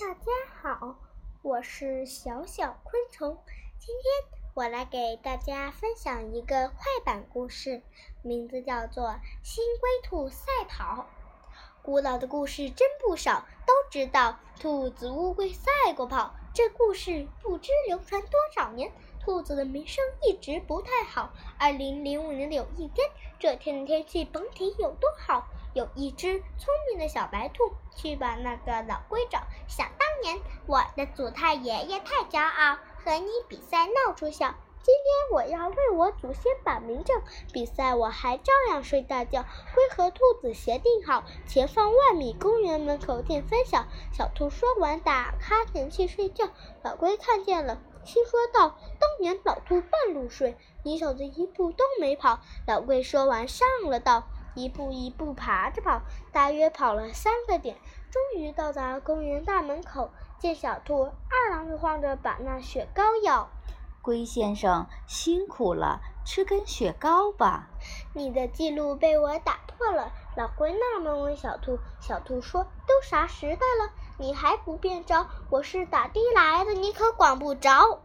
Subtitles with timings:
[0.00, 0.30] 大家
[0.62, 0.96] 好，
[1.42, 3.36] 我是小小昆虫。
[3.80, 7.82] 今天我来给大家分享一个快板故事，
[8.22, 9.08] 名字叫做
[9.42, 11.08] 《新龟兔赛跑》。
[11.82, 16.32] 古老的故事真不少，都知道兔子、乌龟赛过跑。
[16.54, 18.92] 这故事不知流传多少年，
[19.28, 21.28] 兔子的名声一直不太好。
[21.58, 23.06] 二零零五年的有一天，
[23.38, 25.46] 这天的天气甭提有多好。
[25.74, 29.42] 有一只聪明的小白兔去把那个老龟找。
[29.68, 34.54] 想当年，我的祖太爷爷太骄傲，和你比赛闹出笑。
[34.80, 37.20] 今天我要为我祖先把名正，
[37.52, 39.44] 比赛我还照样睡大觉。
[39.74, 43.84] 龟和兔子协定好，前方万米公园门口见分晓。
[44.10, 46.48] 小兔说完，打哈欠去睡觉。
[46.82, 48.78] 老龟看见了，心说道
[49.18, 54.24] ：“年老兔半路睡，你小子一步都没跑。”老龟说完，上了道。
[54.54, 56.00] 一步一步爬着跑，
[56.32, 57.76] 大约跑了三个点，
[58.10, 60.10] 终于到达公园大门口。
[60.40, 63.50] 见小兔二郎慌着把那雪糕要。
[64.02, 67.68] 龟先生辛苦了，吃根雪糕吧。
[68.14, 70.10] 你的记录被我打破了。
[70.36, 75.26] 老龟纳闷问小兔，小兔说：“都啥时代了，你还不变招？
[75.50, 78.00] 我是打的来的，你可管不着。”